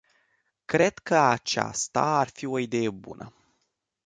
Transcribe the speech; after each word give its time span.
Cred 0.65 0.97
că 0.99 1.15
aceasta 1.17 2.01
ar 2.01 2.29
fi 2.29 2.45
o 2.45 2.59
idee 2.59 2.89
bună. 2.89 3.33